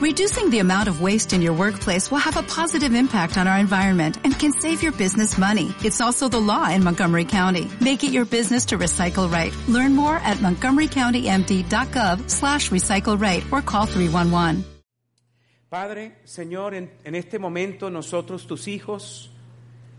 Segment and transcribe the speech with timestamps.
[0.00, 3.58] Reducing the amount of waste in your workplace will have a positive impact on our
[3.58, 5.74] environment and can save your business money.
[5.84, 7.68] It's also the law in Montgomery County.
[7.82, 9.52] Make it your business to recycle right.
[9.68, 14.64] Learn more at montgomerycountymd.gov slash recycle right or call 311.
[15.68, 19.30] Padre, Señor, en, en este momento nosotros, tus hijos,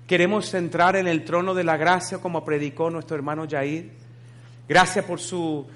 [0.07, 3.91] queremos entrar en el trono de la gracia como predicó nuestro hermano Jair.
[4.67, 5.67] Gracias por su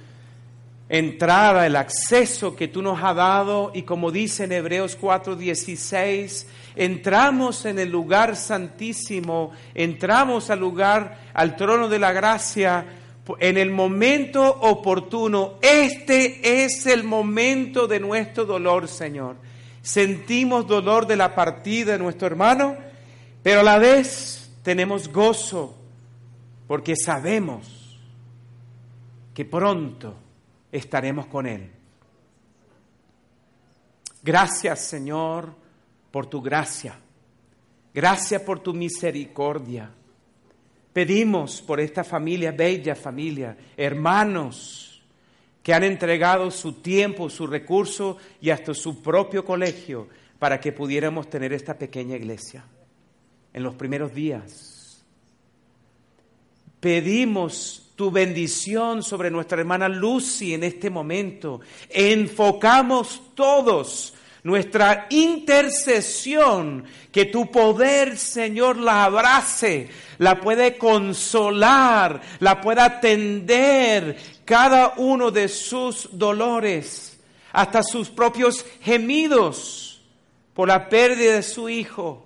[0.87, 7.65] entrada, el acceso que tú nos has dado y como dice en Hebreos 4:16, entramos
[7.65, 12.85] en el lugar santísimo, entramos al lugar, al trono de la gracia
[13.39, 15.55] en el momento oportuno.
[15.61, 19.37] Este es el momento de nuestro dolor, Señor.
[19.81, 22.75] Sentimos dolor de la partida de nuestro hermano,
[23.41, 25.75] pero a la vez tenemos gozo
[26.67, 27.99] porque sabemos
[29.33, 30.15] que pronto
[30.77, 31.71] estaremos con Él.
[34.23, 35.53] Gracias Señor
[36.11, 36.99] por tu gracia.
[37.93, 39.91] Gracias por tu misericordia.
[40.91, 45.03] Pedimos por esta familia, bella familia, hermanos
[45.61, 50.07] que han entregado su tiempo, su recurso y hasta su propio colegio
[50.39, 52.65] para que pudiéramos tener esta pequeña iglesia
[53.51, 54.84] en los primeros días.
[56.85, 61.61] Pedimos tu bendición sobre nuestra hermana Lucy en este momento.
[61.89, 72.85] Enfocamos todos nuestra intercesión, que tu poder, Señor, la abrace, la puede consolar, la pueda
[72.85, 77.19] atender cada uno de sus dolores,
[77.51, 80.03] hasta sus propios gemidos
[80.53, 82.24] por la pérdida de su hijo.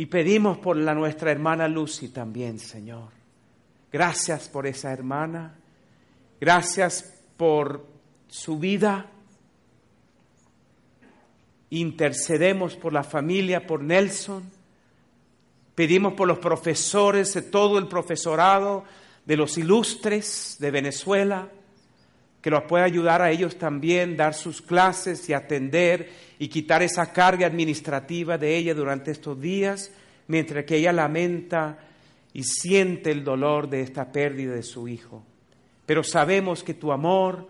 [0.00, 3.10] Y pedimos por la nuestra hermana Lucy también, Señor.
[3.92, 5.58] Gracias por esa hermana.
[6.40, 7.86] Gracias por
[8.26, 9.10] su vida.
[11.68, 14.42] Intercedemos por la familia, por Nelson.
[15.74, 18.84] Pedimos por los profesores, de todo el profesorado,
[19.26, 21.50] de los ilustres de Venezuela,
[22.40, 27.12] que los pueda ayudar a ellos también, dar sus clases y atender y quitar esa
[27.12, 29.92] carga administrativa de ella durante estos días,
[30.26, 31.78] mientras que ella lamenta
[32.32, 35.22] y siente el dolor de esta pérdida de su hijo.
[35.84, 37.48] Pero sabemos que tu amor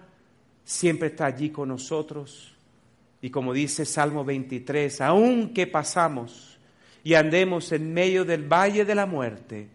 [0.64, 2.56] siempre está allí con nosotros.
[3.22, 6.58] Y como dice Salmo 23, aunque pasamos
[7.04, 9.68] y andemos en medio del valle de la muerte,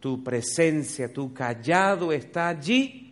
[0.00, 3.09] tu presencia, tu callado está allí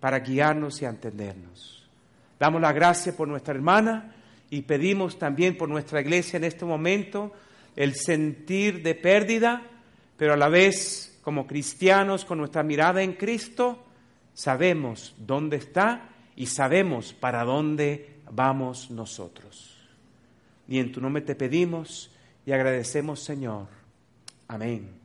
[0.00, 1.88] para guiarnos y entendernos.
[2.38, 4.14] Damos la gracia por nuestra hermana
[4.48, 7.32] y pedimos también por nuestra iglesia en este momento
[7.76, 9.62] el sentir de pérdida
[10.20, 13.82] pero a la vez, como cristianos, con nuestra mirada en Cristo,
[14.34, 19.78] sabemos dónde está y sabemos para dónde vamos nosotros.
[20.68, 22.10] Y en tu nombre te pedimos
[22.44, 23.68] y agradecemos, Señor.
[24.46, 24.99] Amén.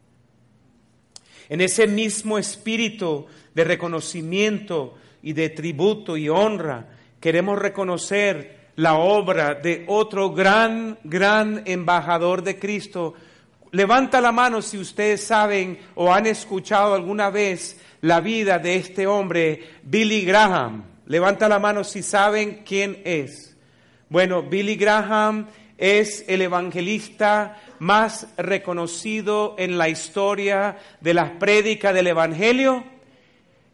[1.50, 6.88] En ese mismo espíritu de reconocimiento y de tributo y honra,
[7.20, 13.16] queremos reconocer la obra de otro gran, gran embajador de Cristo,
[13.76, 19.06] Levanta la mano si ustedes saben o han escuchado alguna vez la vida de este
[19.06, 20.86] hombre, Billy Graham.
[21.08, 23.58] Levanta la mano si saben quién es.
[24.08, 25.48] Bueno, Billy Graham
[25.78, 32.84] es el evangelista más reconocido en la historia de las prédicas del Evangelio.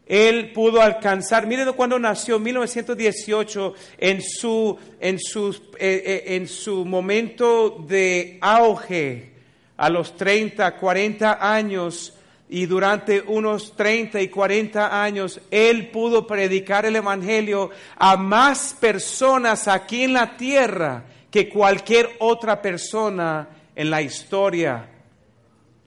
[0.06, 6.84] Él pudo alcanzar, miren cuando nació, 1918, en su, en su, eh, eh, en su
[6.84, 9.30] momento de auge,
[9.76, 12.14] a los 30, 40 años
[12.48, 19.66] y durante unos 30 y 40 años él pudo predicar el Evangelio a más personas
[19.68, 24.86] aquí en la tierra que cualquier otra persona en la historia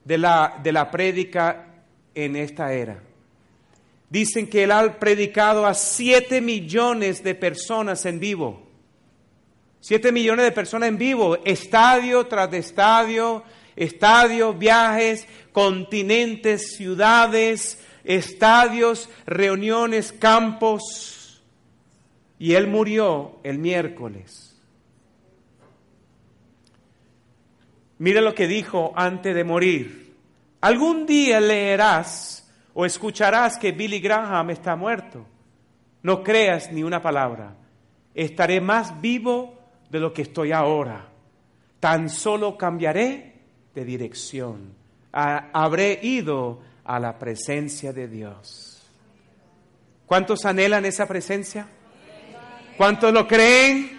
[0.04, 3.00] de la, de la prédica en esta era.
[4.10, 8.66] Dicen que él ha predicado a 7 millones de personas en vivo.
[9.80, 13.44] 7 millones de personas en vivo, estadio tras estadio,
[13.76, 21.40] estadios, viajes, continentes, ciudades, estadios, reuniones, campos.
[22.36, 24.45] Y él murió el miércoles.
[27.98, 30.14] Mira lo que dijo antes de morir.
[30.60, 35.26] Algún día leerás o escucharás que Billy Graham está muerto.
[36.02, 37.56] No creas ni una palabra.
[38.14, 39.58] Estaré más vivo
[39.90, 41.08] de lo que estoy ahora.
[41.80, 43.34] Tan solo cambiaré
[43.74, 44.74] de dirección.
[45.12, 48.82] habré ido a la presencia de Dios.
[50.06, 51.66] ¿Cuántos anhelan esa presencia?
[52.76, 53.95] ¿Cuántos lo creen?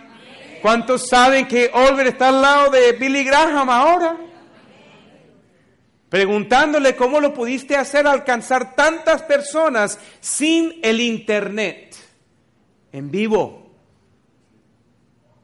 [0.67, 4.17] ¿Cuántos saben que Oliver está al lado de Billy Graham ahora?
[6.09, 11.95] Preguntándole cómo lo pudiste hacer alcanzar tantas personas sin el Internet,
[12.91, 13.71] en vivo.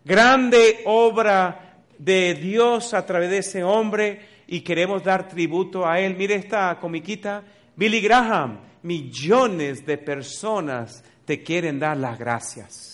[0.04, 6.18] Grande obra de Dios a través de ese hombre y queremos dar tributo a él.
[6.18, 7.44] Mire esta comiquita,
[7.78, 12.93] Billy Graham, millones de personas te quieren dar las gracias.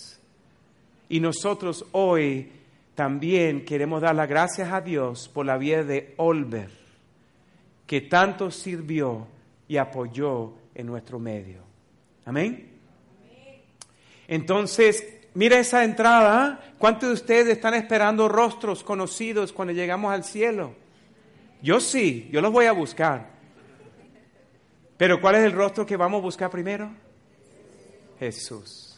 [1.10, 2.50] Y nosotros hoy
[2.94, 6.70] también queremos dar las gracias a Dios por la vida de Olver,
[7.84, 9.26] que tanto sirvió
[9.66, 11.62] y apoyó en nuestro medio.
[12.24, 12.70] Amén.
[14.28, 15.04] Entonces,
[15.34, 16.74] mira esa entrada.
[16.78, 20.74] ¿Cuántos de ustedes están esperando rostros conocidos cuando llegamos al cielo?
[21.60, 23.30] Yo sí, yo los voy a buscar.
[24.96, 26.88] Pero ¿cuál es el rostro que vamos a buscar primero?
[28.20, 28.89] Jesús.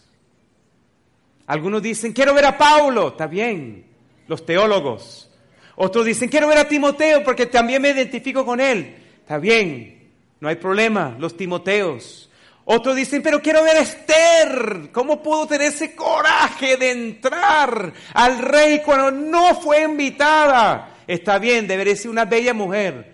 [1.47, 3.85] Algunos dicen, quiero ver a Paulo, está bien,
[4.29, 5.31] los teólogos.
[5.77, 10.11] Otros dicen, quiero ver a Timoteo porque también me identifico con él, está bien,
[10.41, 12.31] no hay problema, los Timoteos.
[12.65, 14.91] Otros dicen, pero quiero ver a Esther.
[14.93, 20.97] ¿Cómo pudo tener ese coraje de entrar al rey cuando no fue invitada?
[21.06, 23.12] Está bien, debería ser una bella mujer.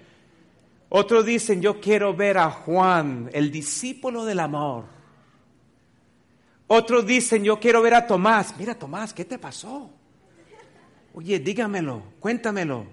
[0.90, 4.97] Otros dicen, yo quiero ver a Juan, el discípulo del amor.
[6.68, 8.54] Otros dicen, yo quiero ver a Tomás.
[8.58, 9.90] Mira, Tomás, ¿qué te pasó?
[11.14, 12.86] Oye, dígamelo, cuéntamelo.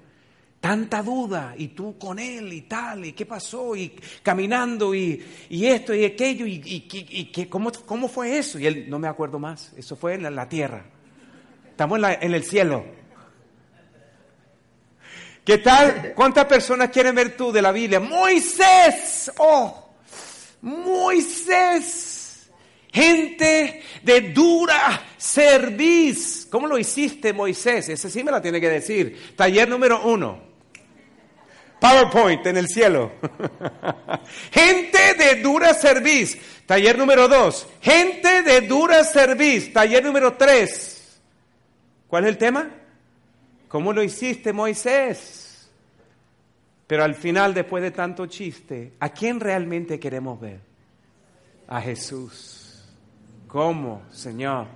[0.62, 3.90] Tanta duda, y tú con él y tal, y qué pasó, y
[4.24, 8.58] caminando, y, esto y aquello, y, y, ¿cómo, cómo, fue eso.
[8.58, 10.86] Y él, no me acuerdo más, eso fue en la, tierra.
[11.70, 12.84] Estamos en, en el cielo.
[15.44, 16.14] ¿Qué tal?
[16.16, 18.00] ¿Cuántas personas quieren ver tú de la Biblia?
[18.00, 19.90] Moisés, oh,
[20.62, 22.15] Moisés
[22.96, 26.48] gente de dura serviz.
[26.50, 27.90] ¿Cómo lo hiciste, Moisés?
[27.90, 29.34] Ese sí me la tiene que decir.
[29.36, 30.42] Taller número uno.
[31.82, 33.12] PowerPoint en el cielo.
[34.52, 36.38] gente de dura serviz.
[36.66, 37.68] Taller número dos.
[37.82, 39.74] Gente de dura serviz.
[39.74, 41.20] Taller número tres.
[42.08, 42.70] ¿Cuál es el tema?
[43.68, 45.70] ¿Cómo lo hiciste, Moisés?
[46.88, 50.62] Pero al final, después de tanto chiste, ¿a quién realmente queremos ver?
[51.68, 52.55] A Jesús.
[53.56, 54.68] ¿Cómo, Señor?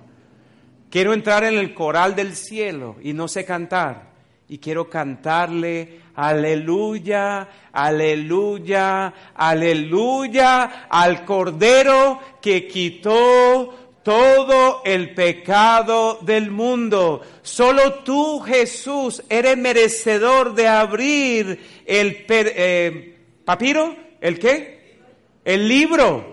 [0.88, 4.04] Quiero entrar en el coral del cielo y no sé cantar.
[4.48, 17.20] Y quiero cantarle aleluya, aleluya, aleluya al Cordero que quitó todo el pecado del mundo.
[17.42, 24.96] Solo tú, Jesús, eres merecedor de abrir el eh, papiro, ¿el qué?
[25.44, 26.29] El libro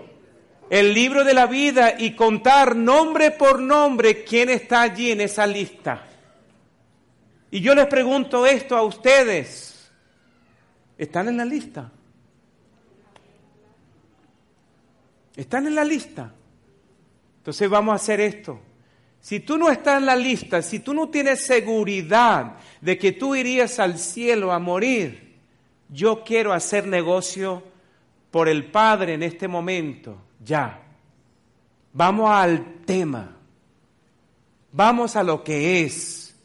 [0.70, 5.46] el libro de la vida y contar nombre por nombre quién está allí en esa
[5.46, 6.04] lista.
[7.50, 9.90] Y yo les pregunto esto a ustedes.
[10.98, 11.90] ¿Están en la lista?
[15.36, 16.34] ¿Están en la lista?
[17.38, 18.60] Entonces vamos a hacer esto.
[19.20, 23.34] Si tú no estás en la lista, si tú no tienes seguridad de que tú
[23.34, 25.36] irías al cielo a morir,
[25.88, 27.62] yo quiero hacer negocio
[28.30, 30.82] por el Padre en este momento ya.
[31.92, 33.36] Vamos al tema.
[34.72, 36.36] Vamos a lo que es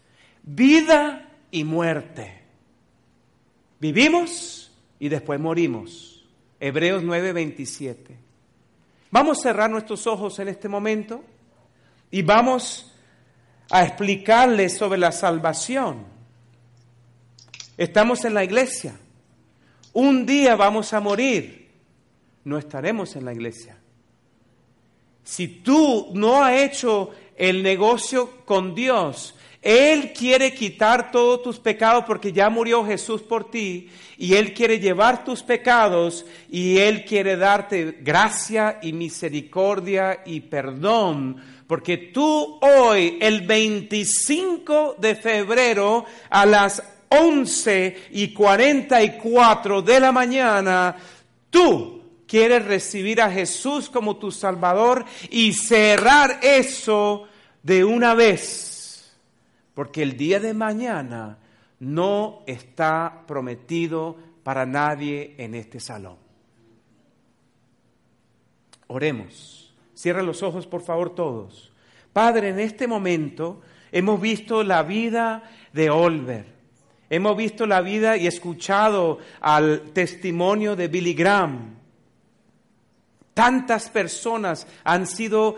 [0.42, 2.42] vida y muerte.
[3.80, 6.26] Vivimos y después morimos.
[6.60, 8.18] Hebreos 9:27.
[9.12, 11.24] Vamos a cerrar nuestros ojos en este momento
[12.10, 12.92] y vamos
[13.70, 16.06] a explicarles sobre la salvación.
[17.78, 18.96] Estamos en la iglesia.
[19.94, 21.72] Un día vamos a morir.
[22.44, 23.78] No estaremos en la iglesia.
[25.24, 32.04] Si tú no has hecho el negocio con Dios, Él quiere quitar todos tus pecados
[32.06, 37.38] porque ya murió Jesús por ti y Él quiere llevar tus pecados y Él quiere
[37.38, 41.42] darte gracia y misericordia y perdón.
[41.68, 50.96] Porque tú hoy, el 25 de febrero, a las 11 y 44 de la mañana,
[51.50, 52.03] tú
[52.34, 57.28] quieres recibir a Jesús como tu Salvador y cerrar eso
[57.62, 59.16] de una vez,
[59.76, 61.38] porque el día de mañana
[61.78, 66.18] no está prometido para nadie en este salón.
[68.88, 69.72] Oremos.
[69.94, 71.72] Cierra los ojos, por favor, todos.
[72.14, 73.62] Padre, en este momento
[73.92, 76.48] hemos visto la vida de Olver.
[77.12, 81.83] Hemos visto la vida y escuchado al testimonio de Billy Graham.
[83.34, 85.58] Tantas personas han sido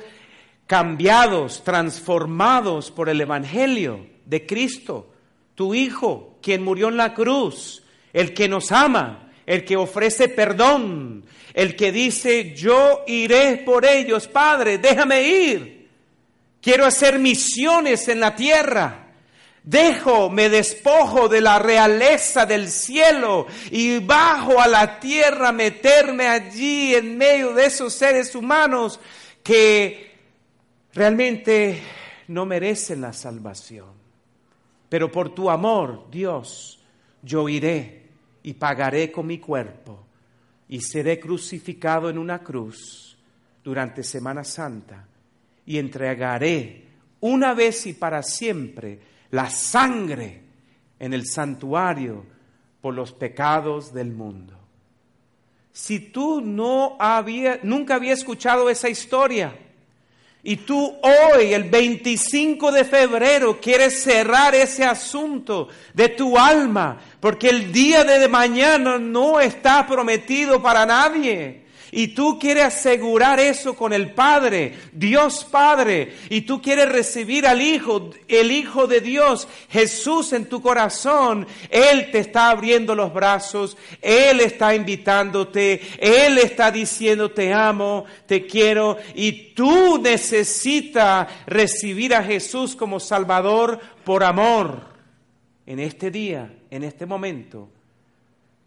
[0.67, 5.12] cambiados, transformados por el Evangelio de Cristo,
[5.55, 11.25] tu Hijo, quien murió en la cruz, el que nos ama, el que ofrece perdón,
[11.53, 15.89] el que dice, yo iré por ellos, Padre, déjame ir.
[16.62, 19.04] Quiero hacer misiones en la tierra.
[19.65, 26.93] Dejo, me despojo de la realeza del cielo y bajo a la tierra, meterme allí
[26.93, 29.00] en medio de esos seres humanos
[29.41, 30.12] que
[30.93, 31.81] realmente
[32.27, 33.88] no merecen la salvación.
[34.88, 36.79] Pero por tu amor, Dios,
[37.24, 38.03] yo iré
[38.43, 40.05] y pagaré con mi cuerpo
[40.69, 43.17] y seré crucificado en una cruz
[43.63, 45.07] durante Semana Santa
[45.65, 46.84] y entregaré
[47.22, 50.41] una vez y para siempre la sangre
[51.00, 52.25] en el santuario
[52.82, 54.53] por los pecados del mundo.
[55.72, 59.55] Si tú no había, nunca había escuchado esa historia,
[60.48, 67.50] y tú hoy, el 25 de febrero, quieres cerrar ese asunto de tu alma, porque
[67.50, 71.64] el día de mañana no está prometido para nadie.
[71.98, 76.14] Y tú quieres asegurar eso con el Padre, Dios Padre.
[76.30, 81.48] Y tú quieres recibir al Hijo, el Hijo de Dios, Jesús en tu corazón.
[81.70, 83.78] Él te está abriendo los brazos.
[84.02, 85.80] Él está invitándote.
[85.98, 88.98] Él está diciendo te amo, te quiero.
[89.14, 94.82] Y tú necesitas recibir a Jesús como Salvador por amor.
[95.66, 97.70] En este día, en este momento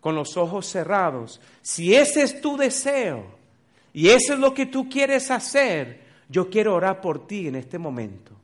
[0.00, 3.26] con los ojos cerrados, si ese es tu deseo
[3.92, 7.78] y eso es lo que tú quieres hacer, yo quiero orar por ti en este
[7.78, 8.38] momento.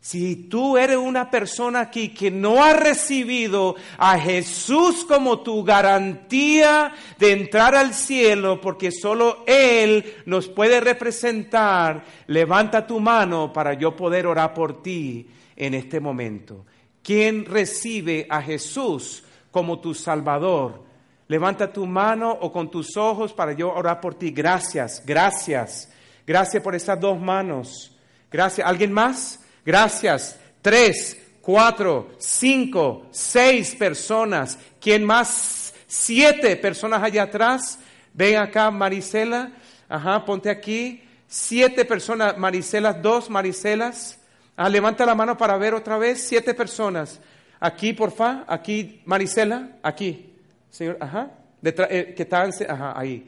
[0.00, 6.92] Si tú eres una persona aquí que no ha recibido a Jesús como tu garantía
[7.20, 13.94] de entrar al cielo, porque solo Él nos puede representar, levanta tu mano para yo
[13.94, 16.66] poder orar por ti en este momento.
[17.00, 19.22] ¿Quién recibe a Jesús
[19.52, 20.82] como tu Salvador.
[21.28, 24.32] Levanta tu mano o con tus ojos para yo orar por ti.
[24.32, 25.88] Gracias, gracias.
[26.26, 27.96] Gracias por esas dos manos.
[28.30, 28.66] Gracias.
[28.66, 29.40] ¿Alguien más?
[29.64, 30.38] Gracias.
[30.60, 34.58] Tres, cuatro, cinco, seis personas.
[34.80, 35.74] ¿Quién más?
[35.86, 37.78] Siete personas allá atrás.
[38.14, 39.52] Ven acá, Marisela.
[39.88, 41.02] Ajá, ponte aquí.
[41.26, 42.36] Siete personas.
[42.38, 44.18] Maricelas, dos Maricelas.
[44.56, 46.22] Ah, levanta la mano para ver otra vez.
[46.22, 47.20] Siete personas.
[47.64, 50.34] Aquí, porfa, aquí, Marisela, aquí.
[50.68, 53.24] Señor, ajá, detrás, eh, que está, ajá, ahí.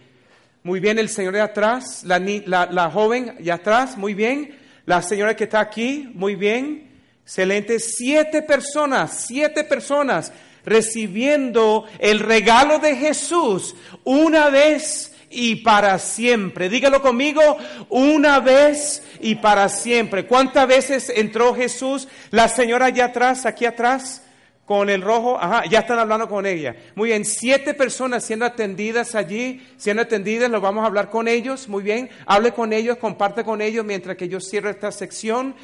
[0.64, 4.58] Muy bien, el señor de atrás, la, la, la joven de atrás, muy bien.
[4.86, 6.90] La señora que está aquí, muy bien.
[7.22, 7.78] Excelente.
[7.78, 10.32] Siete personas, siete personas
[10.64, 16.68] recibiendo el regalo de Jesús una vez y para siempre.
[16.68, 17.40] Dígalo conmigo,
[17.88, 20.26] una vez y para siempre.
[20.26, 22.08] ¿Cuántas veces entró Jesús?
[22.32, 24.22] La señora allá atrás, aquí atrás
[24.66, 26.74] con el rojo, ajá, ya están hablando con ella.
[26.94, 31.68] Muy bien, siete personas siendo atendidas allí, siendo atendidas, lo vamos a hablar con ellos,
[31.68, 35.54] muy bien, hable con ellos, comparte con ellos mientras que yo cierro esta sección.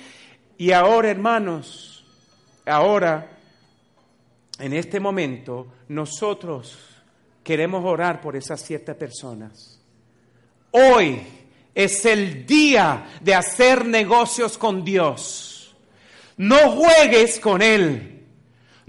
[0.58, 2.04] Y ahora, hermanos,
[2.66, 3.38] ahora,
[4.58, 6.78] en este momento, nosotros
[7.42, 9.80] queremos orar por esas siete personas.
[10.72, 11.22] Hoy
[11.74, 15.74] es el día de hacer negocios con Dios.
[16.36, 18.19] No juegues con Él.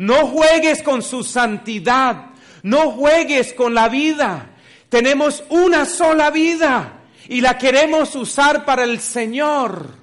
[0.02, 2.32] No juegues con su santidad.
[2.64, 4.50] No juegues con la vida.
[4.90, 9.94] Tenemos una sola vida y la queremos usar para el Señor.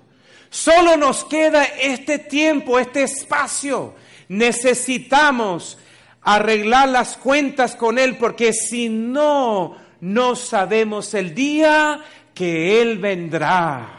[0.51, 3.97] Solo nos queda este tiempo, este espacio.
[4.29, 5.79] Necesitamos
[6.23, 13.98] arreglar las cuentas con Él porque si no, no sabemos el día que Él vendrá.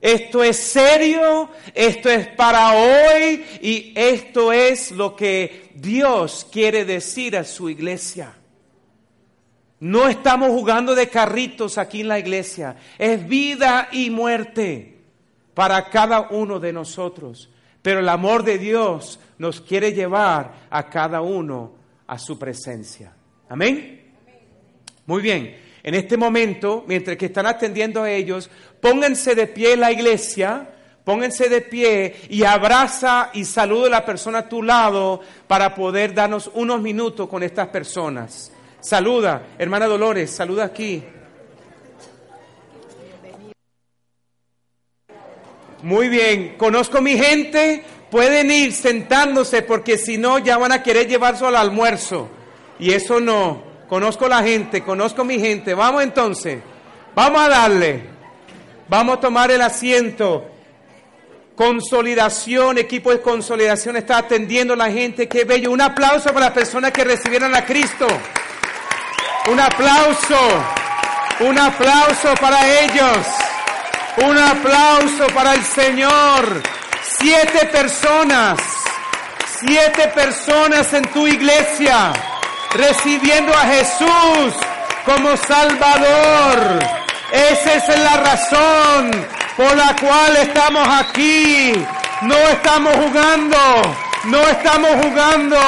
[0.00, 7.36] Esto es serio, esto es para hoy y esto es lo que Dios quiere decir
[7.36, 8.34] a su iglesia.
[9.80, 14.98] No estamos jugando de carritos aquí en la iglesia, es vida y muerte
[15.54, 17.50] para cada uno de nosotros.
[17.82, 21.72] Pero el amor de Dios nos quiere llevar a cada uno
[22.06, 23.12] a su presencia.
[23.48, 24.12] Amén.
[25.06, 25.69] Muy bien.
[25.82, 30.68] En este momento, mientras que están atendiendo a ellos, pónganse de pie en la iglesia,
[31.04, 36.12] pónganse de pie y abraza y saluda a la persona a tu lado para poder
[36.12, 38.52] darnos unos minutos con estas personas.
[38.80, 41.02] Saluda, hermana Dolores, saluda aquí.
[45.82, 51.08] Muy bien, conozco mi gente, pueden ir sentándose porque si no ya van a querer
[51.08, 52.28] llevarse al almuerzo.
[52.78, 55.74] Y eso no conozco la gente, conozco mi gente.
[55.74, 56.60] Vamos entonces,
[57.14, 58.08] vamos a darle.
[58.88, 60.46] Vamos a tomar el asiento.
[61.56, 65.28] Consolidación, equipo de consolidación está atendiendo a la gente.
[65.28, 65.72] Qué bello.
[65.72, 68.06] Un aplauso para las personas que recibieron a Cristo.
[69.50, 70.38] Un aplauso.
[71.40, 73.18] Un aplauso para ellos.
[74.24, 76.62] Un aplauso para el Señor.
[77.02, 78.60] Siete personas.
[79.60, 82.12] Siete personas en tu iglesia
[82.74, 84.54] recibiendo a Jesús
[85.04, 86.78] como Salvador.
[87.32, 91.72] Esa es la razón por la cual estamos aquí.
[92.22, 93.56] No estamos jugando,
[94.24, 95.58] no estamos jugando.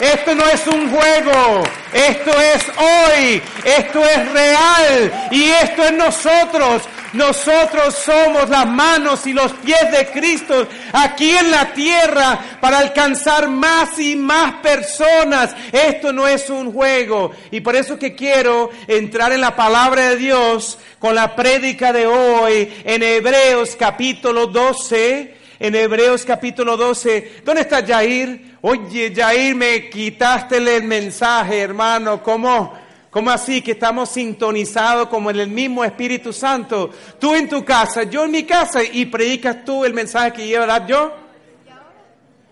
[0.00, 6.82] Esto no es un juego, esto es hoy, esto es real y esto es nosotros.
[7.12, 13.48] Nosotros somos las manos y los pies de Cristo aquí en la tierra para alcanzar
[13.48, 15.54] más y más personas.
[15.70, 17.32] Esto no es un juego.
[17.50, 22.06] Y por eso que quiero entrar en la palabra de Dios con la prédica de
[22.06, 25.41] hoy en Hebreos capítulo 12.
[25.62, 27.42] En Hebreos capítulo 12.
[27.44, 28.56] ¿Dónde está Jair?
[28.62, 32.20] Oye, Jair, me quitaste el mensaje, hermano.
[32.20, 32.74] ¿Cómo?
[33.08, 36.90] ¿Cómo así que estamos sintonizados como en el mismo Espíritu Santo?
[37.20, 40.84] Tú en tu casa, yo en mi casa y predicas tú el mensaje que dar
[40.84, 41.14] yo.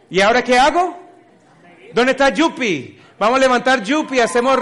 [0.08, 0.96] ¿Y ahora qué hago?
[1.92, 2.96] ¿Dónde está Yupi?
[3.18, 4.56] Vamos a levantar Yupi, hacemos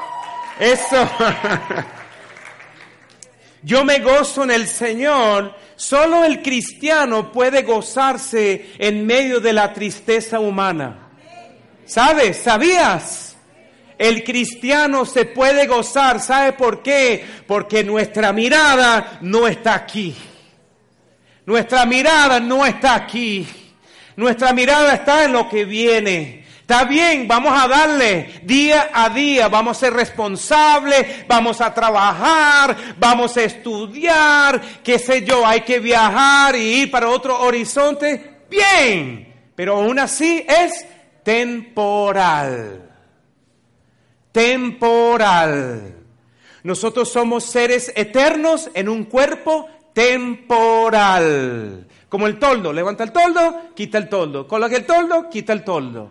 [0.58, 1.08] eso.
[3.62, 5.54] Yo me gozo en el Señor.
[5.76, 11.08] Solo el cristiano puede gozarse en medio de la tristeza humana.
[11.84, 12.38] ¿Sabes?
[12.38, 13.36] ¿Sabías?
[13.98, 17.24] El cristiano se puede gozar, ¿sabe por qué?
[17.46, 20.14] Porque nuestra mirada no está aquí.
[21.46, 23.46] Nuestra mirada no está aquí.
[24.16, 26.43] Nuestra mirada está en lo que viene.
[26.64, 32.94] Está bien, vamos a darle día a día, vamos a ser responsables, vamos a trabajar,
[32.98, 38.44] vamos a estudiar, qué sé yo, hay que viajar y ir para otro horizonte.
[38.48, 40.86] Bien, pero aún así es
[41.22, 42.84] temporal
[44.34, 45.94] temporal.
[46.64, 51.86] Nosotros somos seres eternos en un cuerpo temporal.
[52.08, 56.10] Como el toldo, levanta el toldo, quita el toldo, coloca el toldo, quita el toldo.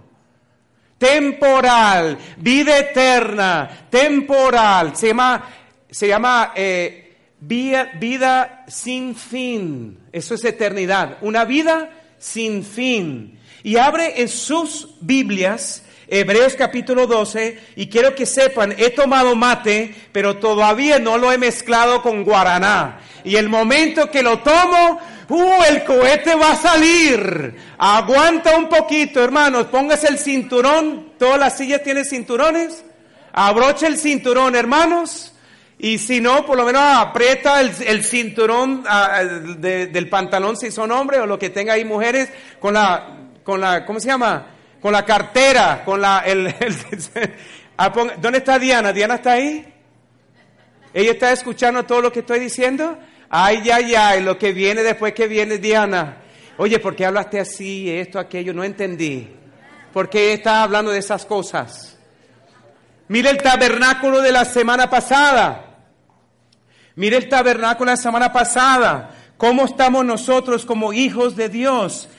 [1.04, 4.96] Temporal, vida eterna, temporal.
[4.96, 5.50] Se llama,
[5.92, 10.00] se llama eh, vida, vida sin fin.
[10.14, 11.18] Eso es eternidad.
[11.20, 13.38] Una vida sin fin.
[13.64, 19.96] Y abre en sus Biblias Hebreos capítulo 12, y quiero que sepan, he tomado mate,
[20.12, 23.00] pero todavía no lo he mezclado con guaraná.
[23.24, 25.64] Y el momento que lo tomo, ¡uh!
[25.70, 27.56] El cohete va a salir.
[27.78, 29.68] Aguanta un poquito, hermanos.
[29.68, 31.14] Póngase el cinturón.
[31.18, 32.84] Todas las sillas tienen cinturones.
[33.32, 35.34] Abroche el cinturón, hermanos.
[35.80, 41.20] Y si no, por lo menos aprieta el, cinturón ah, del pantalón si son hombres
[41.20, 44.46] o lo que tenga ahí mujeres con la, con la, ¿cómo se llama?
[44.84, 46.24] con la cartera, con la...
[47.76, 48.94] Ah, ¿Dónde está Diana?
[48.94, 49.66] ¿Diana está ahí?
[50.94, 53.00] ¿Ella está escuchando todo lo que estoy diciendo?
[53.36, 56.18] Ay, ay, ay, lo que viene después que viene Diana.
[56.58, 58.54] Oye, ¿por qué hablaste así, esto, aquello?
[58.54, 59.28] No entendí.
[59.92, 61.98] ¿Por qué está hablando de esas cosas?
[63.08, 65.66] Mire el tabernáculo de la semana pasada.
[66.96, 69.16] Mire el tabernáculo de la semana pasada.
[69.36, 72.10] ¿Cómo estamos nosotros como hijos de Dios?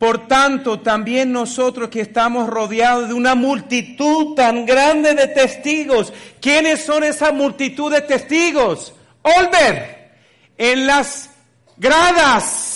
[0.00, 6.84] Por tanto, también nosotros que estamos rodeados de una multitud tan grande de testigos, ¿quiénes
[6.84, 8.92] son esa multitud de testigos?
[9.22, 10.03] Olver,
[10.58, 11.30] en las
[11.76, 12.74] gradas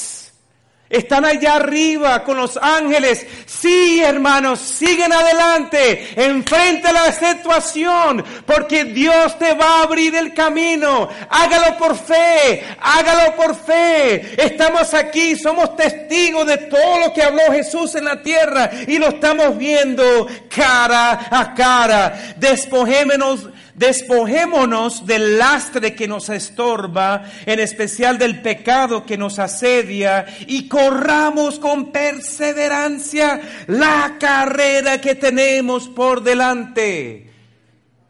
[0.91, 3.27] están allá arriba con los ángeles.
[3.45, 6.09] Sí, hermanos, siguen adelante.
[6.17, 8.25] Enfrenta la situación.
[8.47, 11.09] Porque Dios te va a abrir el camino.
[11.29, 12.65] Hágalo por fe.
[12.81, 14.43] Hágalo por fe.
[14.43, 15.37] Estamos aquí.
[15.37, 18.71] Somos testigos de todo lo que habló Jesús en la tierra.
[18.87, 22.35] Y lo estamos viendo cara a cara.
[22.37, 30.67] Despojémonos Despojémonos del lastre que nos estorba, en especial del pecado que nos asedia, y
[30.67, 37.31] corramos con perseverancia la carrera que tenemos por delante.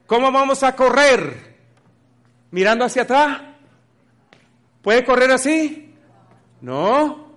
[0.06, 1.56] ¿Cómo vamos a correr?
[2.50, 3.42] ¿Mirando hacia atrás?
[4.80, 5.92] ¿Puede correr así?
[6.62, 7.28] No.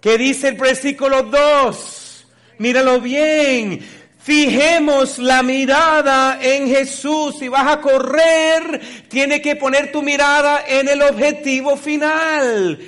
[0.00, 2.26] ¿Qué dice el versículo 2?
[2.58, 7.36] Míralo bien Fijemos la mirada en Jesús.
[7.38, 12.78] Si vas a correr, tienes que poner tu mirada en el objetivo final.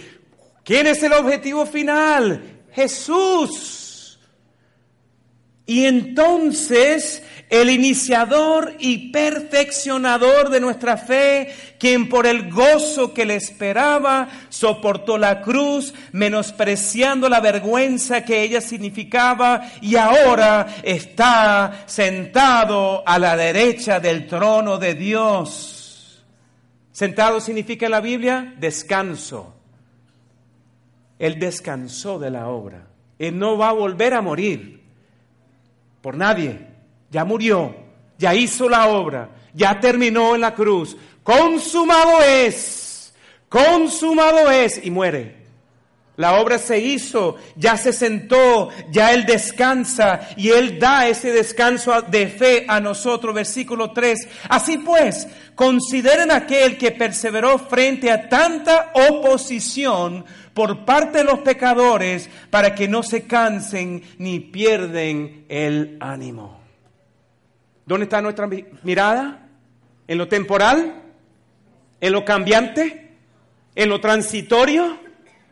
[0.64, 2.62] ¿Quién es el objetivo final?
[2.72, 3.85] Jesús.
[5.68, 13.34] Y entonces el iniciador y perfeccionador de nuestra fe, quien por el gozo que le
[13.34, 23.18] esperaba soportó la cruz, menospreciando la vergüenza que ella significaba, y ahora está sentado a
[23.18, 26.24] la derecha del trono de Dios.
[26.92, 29.52] Sentado significa en la Biblia descanso.
[31.18, 32.86] Él descansó de la obra.
[33.18, 34.75] Él no va a volver a morir
[36.06, 36.60] por nadie.
[37.10, 37.74] Ya murió,
[38.16, 40.96] ya hizo la obra, ya terminó en la cruz.
[41.24, 43.12] Consumado es,
[43.48, 45.34] consumado es y muere.
[46.16, 52.00] La obra se hizo, ya se sentó, ya Él descansa y Él da ese descanso
[52.02, 53.34] de fe a nosotros.
[53.34, 54.28] Versículo 3.
[54.48, 60.24] Así pues, consideren aquel que perseveró frente a tanta oposición
[60.56, 66.58] por parte de los pecadores para que no se cansen ni pierden el ánimo.
[67.84, 68.48] ¿Dónde está nuestra
[68.82, 69.50] mirada?
[70.08, 71.02] ¿En lo temporal?
[72.00, 73.16] ¿En lo cambiante?
[73.74, 74.96] ¿En lo transitorio?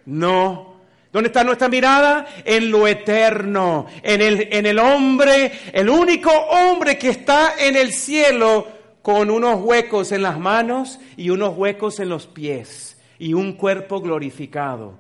[0.07, 0.77] No.
[1.12, 2.25] ¿Dónde está nuestra mirada?
[2.43, 7.93] En lo eterno, en el, en el hombre, el único hombre que está en el
[7.93, 8.69] cielo
[9.03, 12.93] con unos huecos en las manos y unos huecos en los pies
[13.25, 14.99] y un cuerpo glorificado.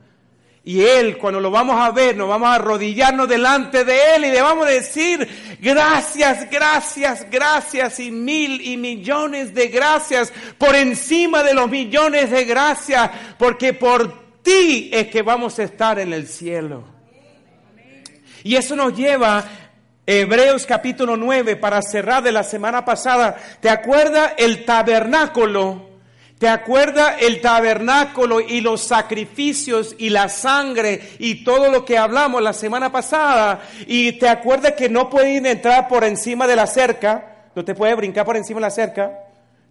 [0.64, 4.30] Y Él, cuando lo vamos a ver, nos vamos a arrodillarnos delante de Él y
[4.30, 5.28] le vamos a decir,
[5.60, 12.44] gracias, gracias, gracias y mil y millones de gracias por encima de los millones de
[12.46, 16.82] gracias, porque por ti es que vamos a estar en el cielo.
[18.42, 19.44] Y eso nos lleva
[20.06, 23.36] Hebreos capítulo 9 para cerrar de la semana pasada.
[23.60, 25.93] ¿Te acuerdas el tabernáculo?
[26.38, 32.42] ¿Te acuerdas el tabernáculo y los sacrificios y la sangre y todo lo que hablamos
[32.42, 33.62] la semana pasada?
[33.86, 37.96] Y te acuerdas que no pueden entrar por encima de la cerca, no te puedes
[37.96, 39.12] brincar por encima de la cerca,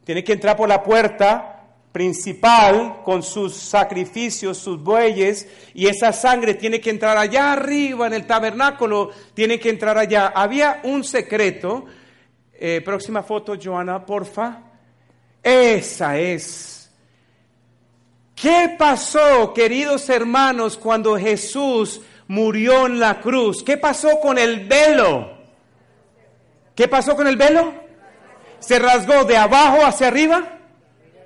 [0.05, 1.53] tienes que entrar por la puerta
[1.91, 8.13] principal con sus sacrificios, sus bueyes, y esa sangre tiene que entrar allá arriba en
[8.13, 10.31] el tabernáculo, tiene que entrar allá.
[10.33, 11.85] Había un secreto,
[12.53, 14.72] eh, próxima foto, Joana, porfa.
[15.43, 16.89] Esa es.
[18.33, 23.63] ¿Qué pasó, queridos hermanos, cuando Jesús murió en la cruz?
[23.63, 25.33] ¿Qué pasó con el velo?
[26.75, 27.73] ¿Qué pasó con el velo?
[28.59, 30.59] ¿Se rasgó de abajo hacia arriba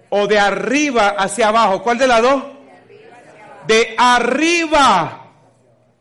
[0.10, 1.82] o de arriba hacia abajo?
[1.84, 2.44] ¿Cuál de las dos?
[3.68, 5.32] De arriba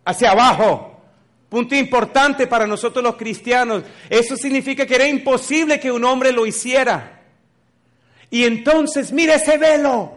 [0.04, 1.00] hacia abajo.
[1.48, 3.84] Punto importante para nosotros los cristianos.
[4.10, 7.15] Eso significa que era imposible que un hombre lo hiciera.
[8.30, 10.16] Y entonces, mira ese velo.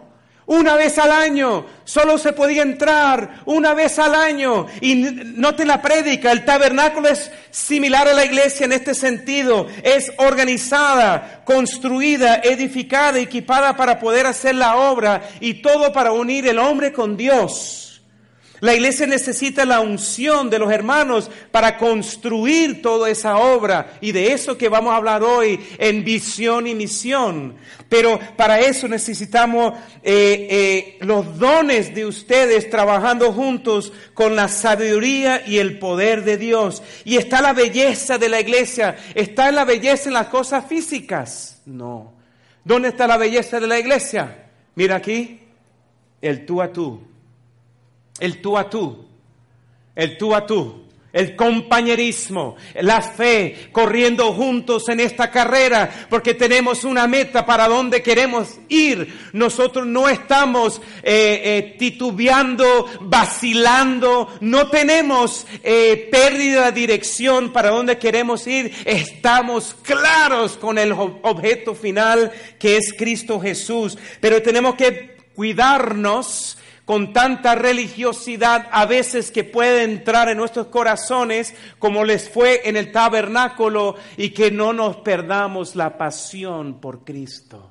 [0.50, 4.66] Una vez al año, solo se podía entrar una vez al año.
[4.80, 9.68] Y note la prédica, el tabernáculo es similar a la iglesia en este sentido.
[9.84, 16.58] Es organizada, construida, edificada, equipada para poder hacer la obra y todo para unir el
[16.58, 17.89] hombre con Dios.
[18.60, 24.32] La iglesia necesita la unción de los hermanos para construir toda esa obra y de
[24.32, 27.56] eso que vamos a hablar hoy en visión y misión.
[27.88, 35.42] Pero para eso necesitamos eh, eh, los dones de ustedes trabajando juntos con la sabiduría
[35.46, 36.82] y el poder de Dios.
[37.04, 41.62] Y está la belleza de la iglesia, está la belleza en las cosas físicas.
[41.64, 42.12] No.
[42.62, 44.50] ¿Dónde está la belleza de la iglesia?
[44.74, 45.40] Mira aquí,
[46.20, 47.10] el tú a tú
[48.20, 49.04] el tú a tú,
[49.96, 56.84] el tú a tú, el compañerismo, la fe, corriendo juntos en esta carrera, porque tenemos
[56.84, 59.30] una meta para donde queremos ir.
[59.32, 67.98] Nosotros no estamos eh, eh, titubeando, vacilando, no tenemos eh, pérdida de dirección para donde
[67.98, 68.72] queremos ir.
[68.84, 76.58] Estamos claros con el objeto final que es Cristo Jesús, pero tenemos que cuidarnos
[76.90, 82.76] con tanta religiosidad a veces que puede entrar en nuestros corazones como les fue en
[82.76, 87.70] el tabernáculo y que no nos perdamos la pasión por Cristo.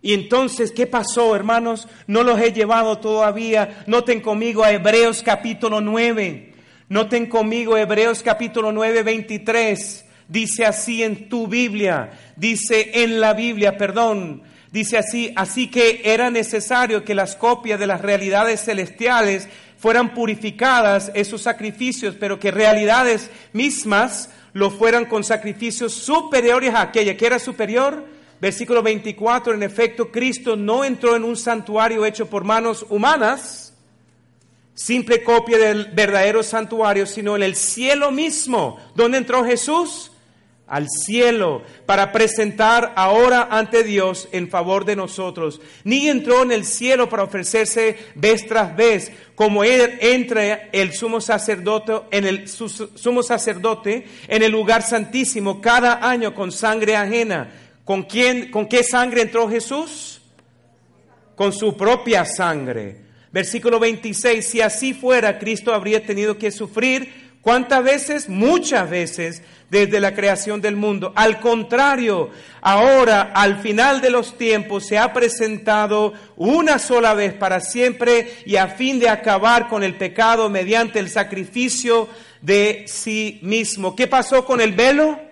[0.00, 1.86] Y entonces, ¿qué pasó, hermanos?
[2.06, 3.84] No los he llevado todavía.
[3.86, 6.54] Noten conmigo a Hebreos capítulo 9.
[6.88, 10.06] Noten conmigo Hebreos capítulo 9, 23.
[10.28, 16.30] Dice así en tu Biblia, dice en la Biblia, perdón, Dice así, así que era
[16.30, 23.30] necesario que las copias de las realidades celestiales fueran purificadas, esos sacrificios, pero que realidades
[23.52, 28.04] mismas lo fueran con sacrificios superiores a aquella que era superior.
[28.40, 33.74] Versículo 24, en efecto, Cristo no entró en un santuario hecho por manos humanas,
[34.74, 38.78] simple copia del verdadero santuario, sino en el cielo mismo.
[38.94, 40.12] ¿Dónde entró Jesús?
[40.70, 46.64] Al cielo para presentar ahora ante Dios en favor de nosotros, ni entró en el
[46.64, 53.22] cielo para ofrecerse vez tras vez, como él entra el sumo sacerdote en el sumo
[53.22, 57.50] sacerdote en el lugar santísimo cada año con sangre ajena.
[57.84, 60.20] ¿Con quién con qué sangre entró Jesús?
[61.34, 63.10] Con su propia sangre.
[63.32, 68.28] Versículo 26, si así fuera, Cristo habría tenido que sufrir ¿Cuántas veces?
[68.28, 71.12] Muchas veces desde la creación del mundo.
[71.14, 77.60] Al contrario, ahora, al final de los tiempos, se ha presentado una sola vez para
[77.60, 82.08] siempre y a fin de acabar con el pecado mediante el sacrificio
[82.42, 83.96] de sí mismo.
[83.96, 85.29] ¿Qué pasó con el velo?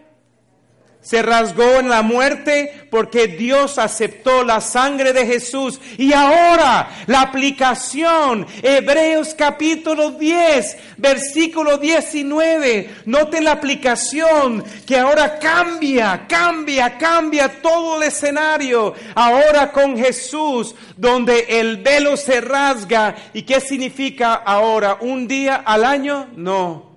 [1.08, 5.80] Se rasgó en la muerte porque Dios aceptó la sangre de Jesús.
[5.96, 12.90] Y ahora la aplicación, Hebreos capítulo 10, versículo 19.
[13.06, 18.92] Noten la aplicación que ahora cambia, cambia, cambia todo el escenario.
[19.14, 23.16] Ahora con Jesús, donde el velo se rasga.
[23.32, 24.98] ¿Y qué significa ahora?
[25.00, 26.28] ¿Un día al año?
[26.36, 26.87] No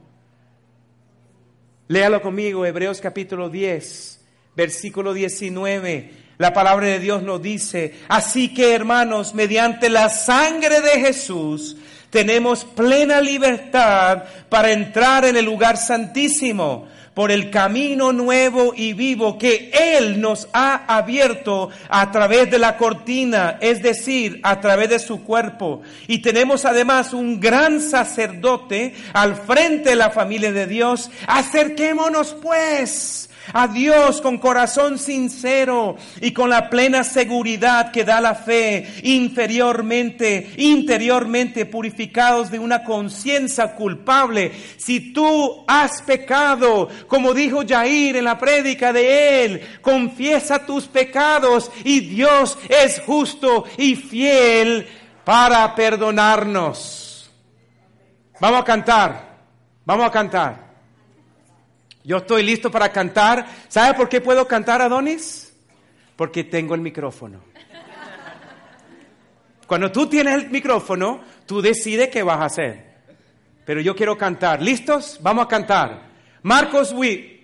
[1.91, 4.21] Léalo conmigo, Hebreos capítulo 10,
[4.55, 6.09] versículo 19.
[6.37, 11.75] La palabra de Dios nos dice, así que hermanos, mediante la sangre de Jesús,
[12.11, 19.37] tenemos plena libertad para entrar en el lugar santísimo por el camino nuevo y vivo
[19.37, 24.99] que Él nos ha abierto a través de la cortina, es decir, a través de
[24.99, 25.81] su cuerpo.
[26.07, 31.09] Y tenemos además un gran sacerdote al frente de la familia de Dios.
[31.27, 38.35] Acerquémonos pues a Dios con corazón sincero y con la plena seguridad que da la
[38.35, 44.51] fe, inferiormente, interiormente purificados de una conciencia culpable.
[44.77, 51.71] Si tú has pecado, como dijo Jair en la prédica de él, confiesa tus pecados
[51.83, 54.87] y Dios es justo y fiel
[55.23, 57.31] para perdonarnos.
[58.39, 59.37] Vamos a cantar,
[59.85, 60.70] vamos a cantar.
[62.03, 63.45] Yo estoy listo para cantar.
[63.67, 65.53] ¿Sabe por qué puedo cantar, Adonis?
[66.15, 67.41] Porque tengo el micrófono.
[69.67, 72.91] Cuando tú tienes el micrófono, tú decides qué vas a hacer.
[73.65, 74.61] Pero yo quiero cantar.
[74.61, 75.19] ¿Listos?
[75.21, 76.09] Vamos a cantar.
[76.43, 77.41] Marcos Witt.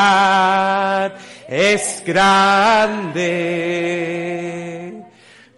[1.48, 3.86] es grande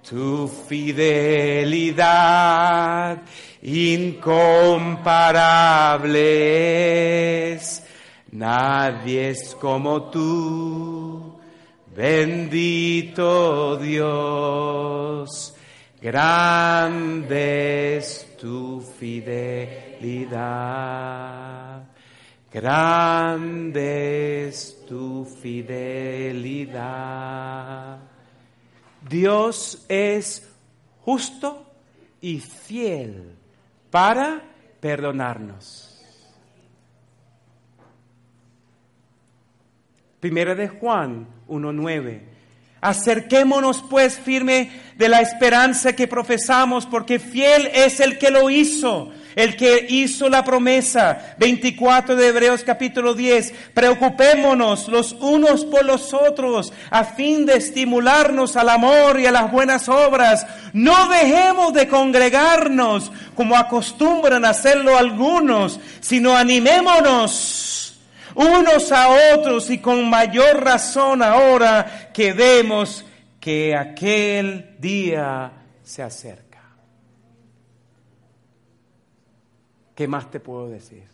[0.09, 3.18] tu fidelidad
[3.62, 6.29] incomparable
[8.33, 11.38] Nadie es como tú,
[11.97, 15.55] bendito Dios.
[16.01, 20.38] Grande es tu fidelidad.
[22.53, 26.68] Grande es tu fidelidad.
[29.09, 30.49] Dios es
[31.05, 31.66] justo
[32.21, 33.35] y fiel
[33.90, 34.42] para
[34.81, 35.88] perdonarnos.
[40.21, 42.38] Primera de Juan 1.9.
[42.80, 49.12] Acerquémonos pues firme de la esperanza que profesamos, porque fiel es el que lo hizo
[49.38, 51.36] el que hizo la promesa.
[51.38, 53.54] 24 de Hebreos capítulo 10.
[53.72, 59.52] Preocupémonos los unos por los otros a fin de estimularnos al amor y a las
[59.52, 60.44] buenas obras.
[60.72, 67.67] No dejemos de congregarnos como acostumbran hacerlo algunos, sino animémonos
[68.38, 73.05] unos a otros y con mayor razón ahora que vemos
[73.40, 76.62] que aquel día se acerca.
[79.94, 81.05] ¿Qué más te puedo decir?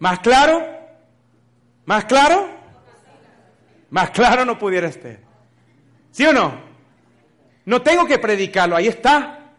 [0.00, 0.66] ¿Más claro?
[1.84, 2.48] ¿Más claro?
[3.90, 5.18] Más claro no pudiera estar.
[6.10, 6.52] ¿Sí o no?
[7.64, 9.52] No tengo que predicarlo, ahí está.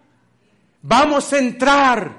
[0.81, 2.17] Vamos a entrar.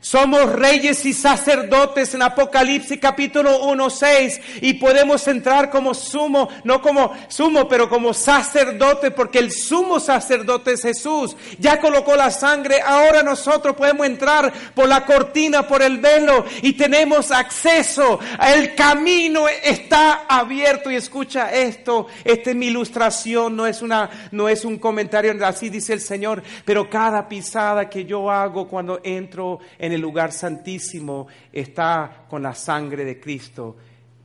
[0.00, 6.80] Somos reyes y sacerdotes en Apocalipsis capítulo 1, 6 y podemos entrar como sumo, no
[6.80, 11.36] como sumo, pero como sacerdote, porque el sumo sacerdote es Jesús.
[11.58, 16.74] Ya colocó la sangre, ahora nosotros podemos entrar por la cortina, por el velo y
[16.74, 18.20] tenemos acceso.
[18.54, 24.48] El camino está abierto y escucha esto, esta es mi ilustración, no es una, no
[24.48, 29.58] es un comentario, así dice el Señor, pero cada pisada que yo hago cuando entro
[29.76, 33.76] en en el lugar santísimo está con la sangre de Cristo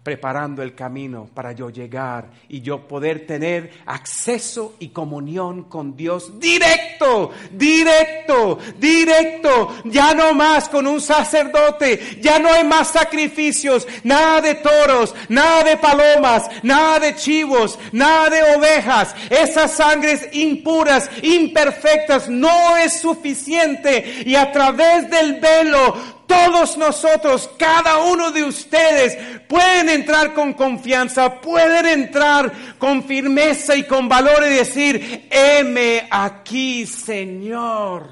[0.03, 6.39] preparando el camino para yo llegar y yo poder tener acceso y comunión con Dios
[6.39, 14.41] directo, directo, directo, ya no más con un sacerdote, ya no hay más sacrificios, nada
[14.41, 22.29] de toros, nada de palomas, nada de chivos, nada de ovejas, esas sangres impuras, imperfectas,
[22.29, 24.23] no es suficiente.
[24.25, 25.95] Y a través del velo
[26.33, 29.17] todos nosotros, cada uno de ustedes,
[29.47, 36.85] pueden entrar con confianza, pueden entrar con firmeza y con valor y decir, heme aquí,
[36.85, 38.09] Señor.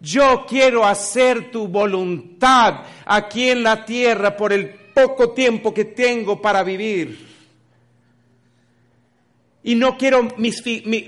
[0.00, 6.42] Yo quiero hacer tu voluntad aquí en la tierra por el poco tiempo que tengo
[6.42, 7.30] para vivir.
[9.62, 10.28] Y no quiero,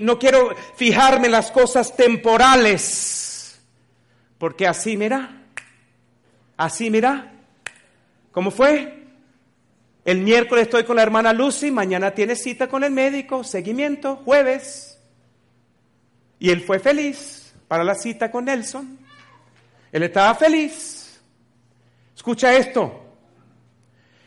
[0.00, 3.60] no quiero fijarme en las cosas temporales,
[4.38, 5.43] porque así, mira,
[6.56, 7.32] Así, mira,
[8.30, 9.02] ¿cómo fue?
[10.04, 14.98] El miércoles estoy con la hermana Lucy, mañana tiene cita con el médico, seguimiento, jueves.
[16.38, 18.98] Y él fue feliz para la cita con Nelson.
[19.90, 21.20] Él estaba feliz.
[22.14, 23.02] Escucha esto.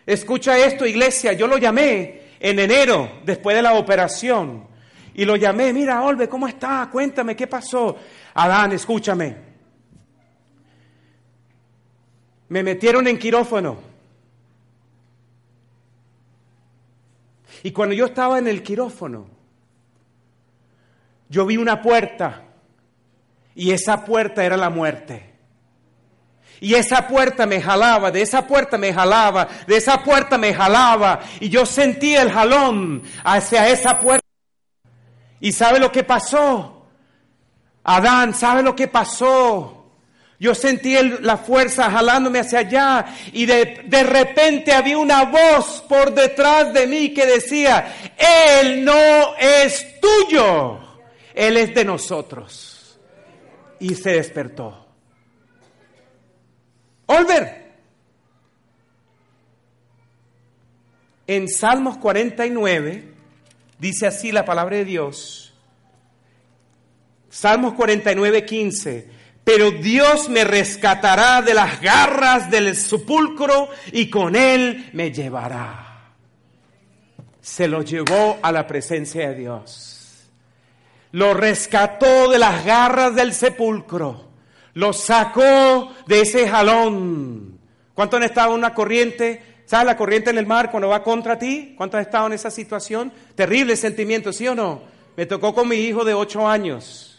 [0.06, 1.34] Escucha esto, iglesia.
[1.34, 4.68] Yo lo llamé en enero, después de la operación.
[5.13, 6.90] Y lo llamé, mira, Olve, ¿cómo está?
[6.92, 7.98] Cuéntame, ¿qué pasó?
[8.34, 9.47] Adán, escúchame.
[12.50, 13.78] Me metieron en quirófano.
[17.64, 19.28] Y cuando yo estaba en el quirófano,
[21.30, 22.44] yo vi una puerta
[23.56, 25.34] y esa puerta era la muerte.
[26.60, 31.20] Y esa puerta me jalaba, de esa puerta me jalaba, de esa puerta me jalaba.
[31.40, 34.26] Y yo sentía el jalón hacia esa puerta.
[35.40, 36.88] ¿Y sabe lo que pasó?
[37.84, 39.77] Adán, ¿sabe lo que pasó?
[40.39, 46.13] Yo sentí la fuerza jalándome hacia allá y de, de, repente había una voz por
[46.13, 48.13] detrás de mí que decía,
[48.62, 50.80] Él no es tuyo,
[51.34, 53.00] Él es de nosotros.
[53.80, 54.86] Y se despertó.
[57.08, 57.67] Olver.
[61.26, 63.13] En Salmos 49
[63.80, 65.54] dice así la palabra de Dios.
[67.30, 69.16] Salmos 49, 15
[69.48, 76.12] pero Dios me rescatará de las garras del sepulcro y con él me llevará.
[77.40, 80.28] Se lo llevó a la presencia de Dios.
[81.14, 84.28] Lo rescató de las garras del sepulcro.
[84.74, 87.58] Lo sacó de ese jalón.
[87.94, 89.62] ¿Cuántos han estado en una corriente?
[89.66, 91.74] ¿Sabes la corriente en el mar cuando va contra ti?
[91.78, 93.14] ¿Cuántos han estado en esa situación?
[93.34, 94.82] Terrible sentimiento, ¿sí o no?
[95.16, 97.16] Me tocó con mi hijo de ocho años.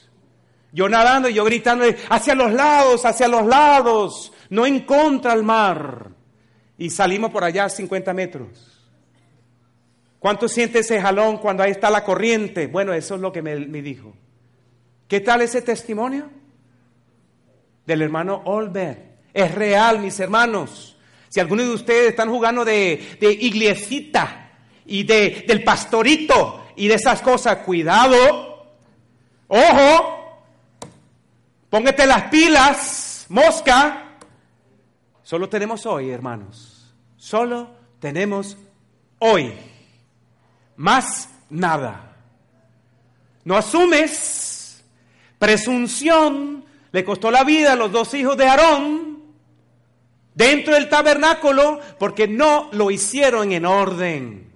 [0.73, 5.43] Yo nadando y yo gritando hacia los lados, hacia los lados, no en contra al
[5.43, 6.11] mar.
[6.77, 8.79] Y salimos por allá a 50 metros.
[10.19, 12.67] ¿Cuánto siente ese jalón cuando ahí está la corriente?
[12.67, 14.15] Bueno, eso es lo que me, dijo.
[15.07, 16.29] ¿Qué tal ese testimonio?
[17.87, 19.01] Del hermano Olbert.
[19.33, 20.97] Es real, mis hermanos.
[21.29, 24.51] Si algunos de ustedes están jugando de, de iglesita
[24.87, 28.67] y de, del pastorito y de esas cosas, cuidado,
[29.47, 30.18] ojo,
[31.71, 34.17] Póngate las pilas, mosca.
[35.23, 36.95] Solo tenemos hoy, hermanos.
[37.17, 38.57] Solo tenemos
[39.19, 39.53] hoy.
[40.77, 42.17] Más nada.
[43.45, 44.83] No asumes.
[45.39, 46.65] Presunción.
[46.91, 49.19] Le costó la vida a los dos hijos de Aarón
[50.35, 54.51] dentro del tabernáculo porque no lo hicieron en orden.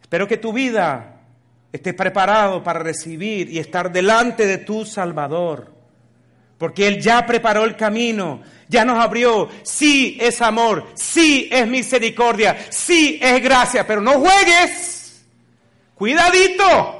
[0.00, 1.22] Espero que tu vida
[1.72, 5.77] esté preparado para recibir y estar delante de tu Salvador
[6.58, 9.48] porque Él ya preparó el camino, ya nos abrió.
[9.62, 15.24] Sí es amor, sí es misericordia, sí es gracia, pero no juegues.
[15.94, 16.96] Cuidadito.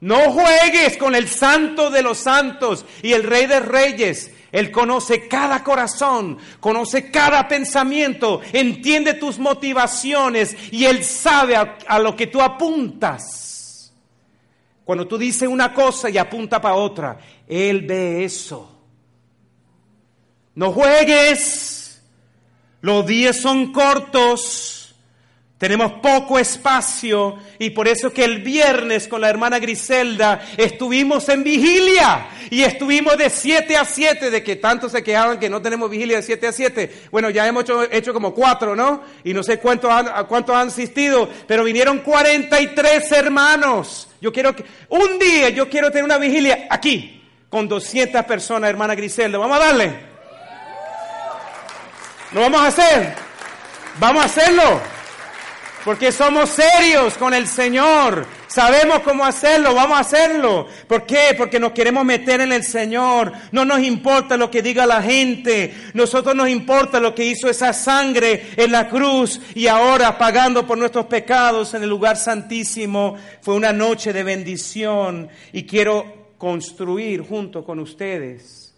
[0.00, 4.32] No juegues con el santo de los santos y el rey de reyes.
[4.50, 12.00] Él conoce cada corazón, conoce cada pensamiento, entiende tus motivaciones y Él sabe a, a
[12.00, 13.92] lo que tú apuntas.
[14.84, 18.71] Cuando tú dices una cosa y apunta para otra, Él ve eso.
[20.54, 22.00] No juegues.
[22.80, 24.82] Los días son cortos.
[25.62, 31.44] Tenemos poco espacio y por eso que el viernes con la hermana Griselda estuvimos en
[31.44, 35.88] vigilia y estuvimos de 7 a 7, de que tanto se quejaban que no tenemos
[35.88, 36.92] vigilia de 7 a 7.
[37.12, 39.04] Bueno, ya hemos hecho, como cuatro, ¿no?
[39.22, 44.08] Y no sé cuántos han, cuántos han asistido, pero vinieron 43 hermanos.
[44.20, 48.96] Yo quiero que, un día yo quiero tener una vigilia aquí con 200 personas, hermana
[48.96, 49.38] Griselda.
[49.38, 50.11] Vamos a darle.
[52.34, 53.14] Lo vamos a hacer.
[53.98, 54.80] Vamos a hacerlo.
[55.84, 58.24] Porque somos serios con el Señor.
[58.46, 60.68] Sabemos cómo hacerlo, vamos a hacerlo.
[60.86, 61.34] ¿Por qué?
[61.36, 63.32] Porque nos queremos meter en el Señor.
[63.50, 65.74] No nos importa lo que diga la gente.
[65.94, 70.78] Nosotros nos importa lo que hizo esa sangre en la cruz y ahora pagando por
[70.78, 73.16] nuestros pecados en el lugar santísimo.
[73.40, 78.74] Fue una noche de bendición y quiero construir junto con ustedes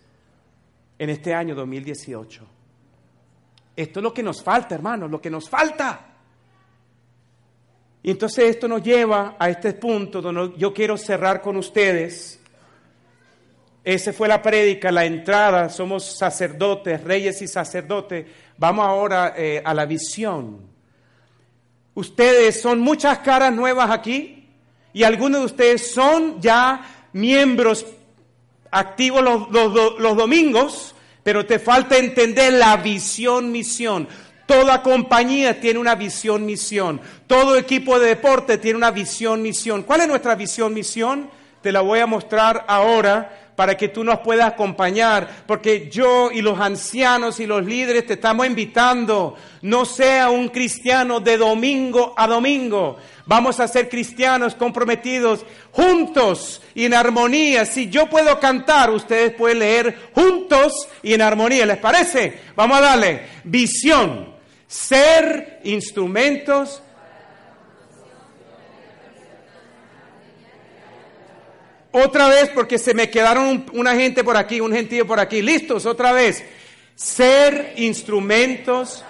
[0.98, 2.53] en este año 2018.
[3.76, 6.06] Esto es lo que nos falta, hermanos, lo que nos falta.
[8.02, 12.38] Y entonces esto nos lleva a este punto donde yo quiero cerrar con ustedes.
[13.82, 18.26] Esa fue la prédica, la entrada, somos sacerdotes, reyes y sacerdotes.
[18.58, 20.60] Vamos ahora eh, a la visión.
[21.94, 24.48] Ustedes son muchas caras nuevas aquí
[24.92, 27.86] y algunos de ustedes son ya miembros
[28.70, 30.93] activos los domingos,
[31.24, 34.06] pero te falta entender la visión, misión.
[34.46, 37.00] Toda compañía tiene una visión, misión.
[37.26, 39.82] Todo equipo de deporte tiene una visión, misión.
[39.82, 41.30] ¿Cuál es nuestra visión, misión?
[41.62, 46.42] Te la voy a mostrar ahora para que tú nos puedas acompañar, porque yo y
[46.42, 52.26] los ancianos y los líderes te estamos invitando, no sea un cristiano de domingo a
[52.26, 52.96] domingo,
[53.26, 57.64] vamos a ser cristianos comprometidos juntos y en armonía.
[57.64, 62.40] Si yo puedo cantar, ustedes pueden leer juntos y en armonía, ¿les parece?
[62.56, 63.22] Vamos a darle.
[63.44, 64.34] Visión.
[64.66, 66.82] Ser instrumentos
[71.96, 75.40] Otra vez, porque se me quedaron una gente por aquí, un gentío por aquí.
[75.40, 76.44] Listos, otra vez.
[76.96, 79.04] Ser instrumentos.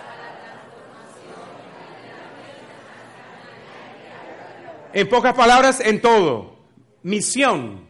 [4.92, 6.58] En pocas palabras, en todo.
[7.02, 7.88] Misión.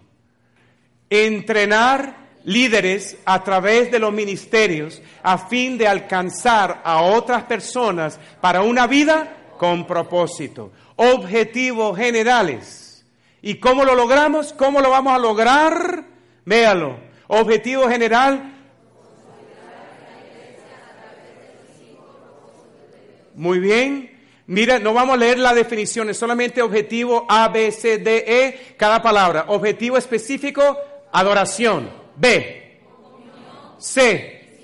[1.11, 8.62] Entrenar líderes a través de los ministerios a fin de alcanzar a otras personas para
[8.62, 10.70] una vida con propósito.
[10.95, 12.84] Objetivos generales.
[13.47, 14.55] ¿Y cómo lo logramos?
[14.55, 16.03] ¿Cómo lo vamos a lograr?
[16.47, 16.97] Véalo.
[17.26, 18.55] Objetivo general.
[23.34, 24.18] Muy bien.
[24.47, 29.03] Mira, no vamos a leer las definiciones, solamente objetivo A, B, C, D, E, cada
[29.03, 29.45] palabra.
[29.49, 30.78] Objetivo específico,
[31.12, 31.90] adoración.
[32.16, 32.80] B.
[33.76, 34.62] C.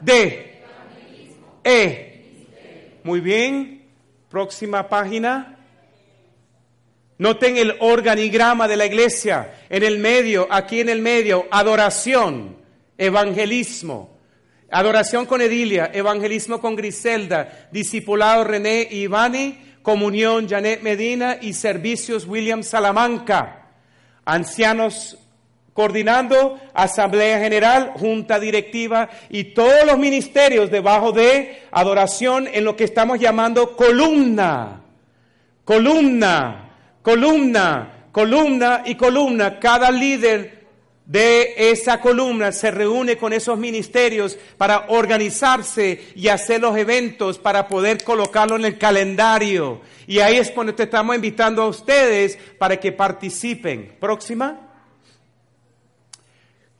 [0.00, 0.62] D.
[1.62, 3.00] E.
[3.04, 3.90] Muy bien.
[4.30, 5.59] Próxima página.
[7.20, 9.52] Noten el organigrama de la iglesia.
[9.68, 12.56] En el medio, aquí en el medio, adoración,
[12.96, 14.16] evangelismo.
[14.70, 22.24] Adoración con Edilia, evangelismo con Griselda, discipulado René y Ivani, comunión Janet Medina y servicios
[22.26, 23.66] William Salamanca.
[24.24, 25.18] Ancianos
[25.74, 32.84] coordinando Asamblea General, Junta Directiva y todos los ministerios debajo de adoración en lo que
[32.84, 34.80] estamos llamando columna,
[35.66, 36.69] columna,
[37.02, 39.58] columna, columna y columna.
[39.58, 40.60] Cada líder
[41.06, 47.66] de esa columna se reúne con esos ministerios para organizarse y hacer los eventos para
[47.66, 49.80] poder colocarlo en el calendario.
[50.06, 53.96] Y ahí es cuando te estamos invitando a ustedes para que participen.
[53.98, 54.70] Próxima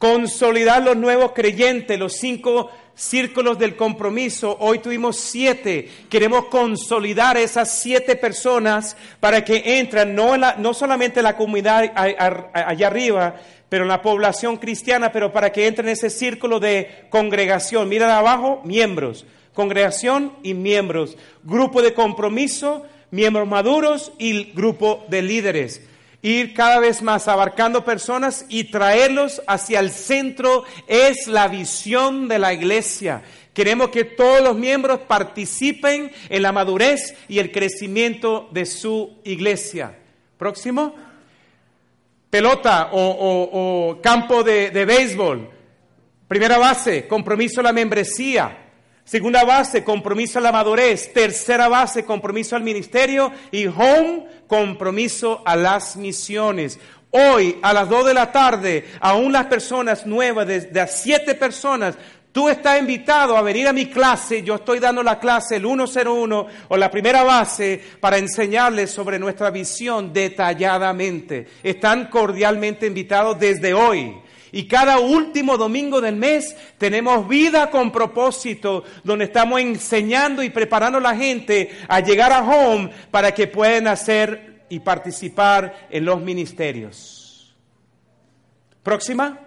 [0.00, 2.70] consolidar los nuevos creyentes, los cinco
[3.00, 4.58] círculos del compromiso.
[4.60, 5.88] Hoy tuvimos siete.
[6.10, 12.86] Queremos consolidar esas siete personas para que entren, no, no solamente en la comunidad allá
[12.86, 13.36] arriba,
[13.70, 17.88] pero en la población cristiana, pero para que entren en ese círculo de congregación.
[17.88, 19.24] Mira abajo, miembros.
[19.54, 21.16] Congregación y miembros.
[21.42, 25.89] Grupo de compromiso, miembros maduros y grupo de líderes
[26.22, 32.38] ir cada vez más abarcando personas y traerlos hacia el centro es la visión de
[32.38, 33.22] la iglesia.
[33.54, 39.98] Queremos que todos los miembros participen en la madurez y el crecimiento de su iglesia.
[40.38, 40.94] Próximo.
[42.30, 45.50] Pelota o, campo de, de béisbol.
[46.28, 48.69] Primera base, compromiso a la membresía.
[49.10, 51.12] Segunda base, compromiso a la madurez.
[51.12, 53.32] Tercera base, compromiso al ministerio.
[53.50, 56.78] Y home, compromiso a las misiones.
[57.10, 61.98] Hoy, a las dos de la tarde, aún las personas nuevas, de, de siete personas,
[62.30, 66.46] Tú estás invitado a venir a mi clase, yo estoy dando la clase, el 101
[66.68, 71.48] o la primera base, para enseñarles sobre nuestra visión detalladamente.
[71.64, 74.14] Están cordialmente invitados desde hoy.
[74.52, 80.98] Y cada último domingo del mes tenemos vida con propósito, donde estamos enseñando y preparando
[80.98, 86.20] a la gente a llegar a home para que puedan hacer y participar en los
[86.20, 87.54] ministerios.
[88.82, 89.38] Próxima.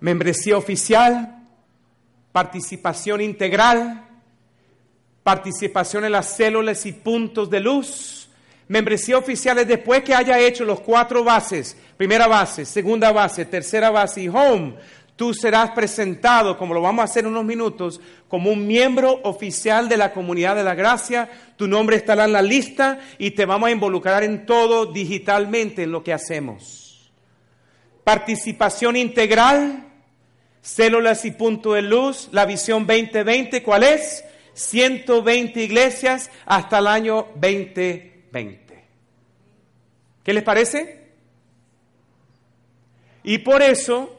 [0.00, 1.44] Membresía oficial,
[2.30, 4.04] participación integral,
[5.24, 8.17] participación en las células y puntos de luz.
[8.68, 13.90] Membresía oficial es después que haya hecho los cuatro bases primera base, segunda base, tercera
[13.90, 14.74] base y home,
[15.16, 19.88] tú serás presentado, como lo vamos a hacer en unos minutos, como un miembro oficial
[19.88, 21.28] de la comunidad de la gracia.
[21.56, 25.90] Tu nombre estará en la lista y te vamos a involucrar en todo digitalmente en
[25.90, 27.10] lo que hacemos.
[28.04, 29.88] Participación integral,
[30.62, 34.24] células y punto de luz, la visión 2020, ¿cuál es?
[34.54, 38.17] 120 iglesias hasta el año 2020.
[40.22, 41.08] ¿Qué les parece?
[43.22, 44.14] Y por eso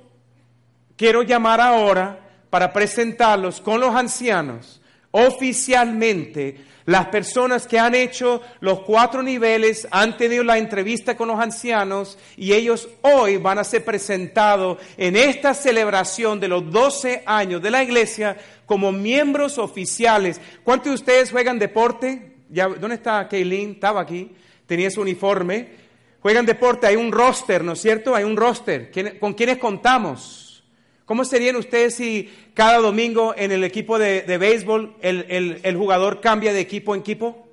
[0.95, 4.79] quiero llamar ahora para presentarlos con los ancianos
[5.11, 11.39] oficialmente las personas que han hecho los cuatro niveles, han tenido la entrevista con los
[11.39, 17.61] ancianos y ellos hoy van a ser presentados en esta celebración de los 12 años
[17.61, 20.41] de la iglesia como miembros oficiales.
[20.63, 22.28] ¿Cuántos de ustedes juegan deporte?
[22.49, 23.71] ¿Dónde está Kaylin?
[23.71, 24.31] Estaba aquí,
[24.65, 25.89] tenía su uniforme.
[26.19, 28.13] Juegan deporte, hay un roster, ¿no es cierto?
[28.13, 28.91] Hay un roster.
[29.19, 30.63] ¿Con quiénes contamos?
[31.05, 36.51] ¿Cómo serían ustedes si cada domingo en el equipo de, béisbol el, el jugador cambia
[36.51, 37.47] de equipo en equipo?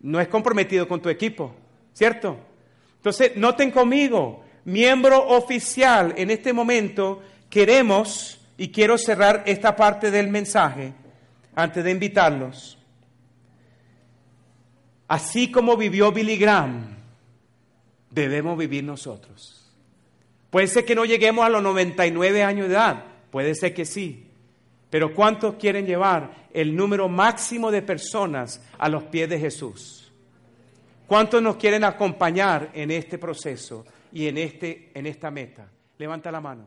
[0.00, 1.54] No es comprometido con tu equipo,
[1.92, 2.38] ¿cierto?
[2.96, 10.28] Entonces, noten conmigo, miembro oficial en este momento, queremos, y quiero cerrar esta parte del
[10.28, 10.92] mensaje
[11.54, 12.76] antes de invitarlos,
[15.10, 16.96] así como vivió Billy Graham,
[18.10, 19.68] debemos vivir nosotros.
[20.50, 24.28] Puede ser que no lleguemos a los 99 años de edad, puede ser que sí,
[24.88, 30.12] pero ¿cuántos quieren llevar el número máximo de personas a los pies de Jesús?
[31.08, 35.68] ¿Cuántos nos quieren acompañar en este proceso y en, este, en esta meta?
[35.98, 36.66] Levanta la mano.